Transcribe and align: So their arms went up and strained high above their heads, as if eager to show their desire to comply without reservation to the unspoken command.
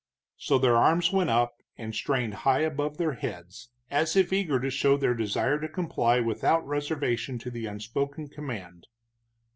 So 0.37 0.57
their 0.57 0.75
arms 0.77 1.11
went 1.13 1.29
up 1.29 1.61
and 1.77 1.93
strained 1.93 2.33
high 2.41 2.61
above 2.61 2.97
their 2.97 3.13
heads, 3.13 3.69
as 3.91 4.15
if 4.15 4.33
eager 4.33 4.59
to 4.59 4.71
show 4.71 4.97
their 4.97 5.13
desire 5.13 5.59
to 5.59 5.69
comply 5.69 6.19
without 6.19 6.65
reservation 6.65 7.37
to 7.37 7.51
the 7.51 7.67
unspoken 7.67 8.27
command. 8.27 8.87